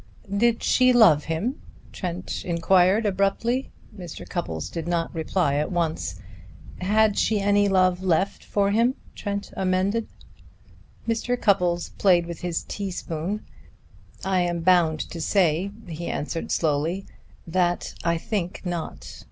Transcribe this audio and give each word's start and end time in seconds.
"Did 0.35 0.63
she 0.63 0.93
love 0.93 1.25
him?" 1.25 1.61
Trent 1.93 2.43
inquired 2.43 3.05
abruptly. 3.05 3.69
Mr. 3.95 4.27
Cupples 4.27 4.67
did 4.71 4.87
not 4.87 5.13
reply 5.13 5.53
at 5.57 5.71
once. 5.71 6.15
"Had 6.79 7.19
she 7.19 7.39
any 7.39 7.67
love 7.69 8.01
left 8.01 8.43
for 8.43 8.71
him?" 8.71 8.95
Trent 9.13 9.51
amended. 9.55 10.07
Mr. 11.07 11.39
Cupples 11.39 11.89
played 11.99 12.25
with 12.25 12.41
his 12.41 12.63
teaspoon. 12.63 13.45
"I 14.25 14.41
am 14.41 14.61
bound 14.61 15.01
to 15.01 15.21
say," 15.21 15.69
he 15.87 16.07
answered 16.07 16.51
slowly, 16.51 17.05
"that 17.45 17.93
I 18.03 18.17
think 18.17 18.63
not. 18.65 19.19